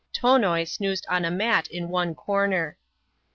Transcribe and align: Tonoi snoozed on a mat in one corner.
Tonoi 0.13 0.63
snoozed 0.67 1.05
on 1.09 1.25
a 1.25 1.29
mat 1.29 1.67
in 1.67 1.87
one 1.89 2.15
corner. 2.15 2.75